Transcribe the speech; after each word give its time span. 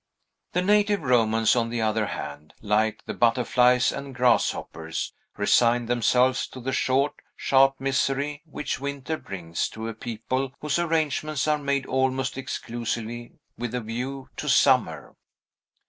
The 0.53 0.63
native 0.63 1.03
Romans, 1.03 1.55
on 1.55 1.69
the 1.69 1.83
other 1.83 2.07
hand, 2.07 2.55
like 2.59 3.03
the 3.05 3.13
butterflies 3.13 3.91
and 3.91 4.15
grasshoppers, 4.15 5.13
resigned 5.37 5.87
themselves 5.87 6.47
to 6.47 6.59
the 6.59 6.73
short, 6.73 7.13
sharp 7.35 7.75
misery 7.79 8.41
which 8.47 8.79
winter 8.79 9.15
brings 9.17 9.69
to 9.69 9.87
a 9.87 9.93
people 9.93 10.55
whose 10.59 10.79
arrangements 10.79 11.47
are 11.47 11.59
made 11.59 11.85
almost 11.85 12.35
exclusively 12.35 13.33
with 13.59 13.75
a 13.75 13.81
view 13.81 14.27
to 14.37 14.49
summer. 14.49 15.15